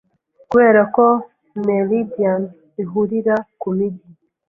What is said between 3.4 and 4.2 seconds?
kumijyi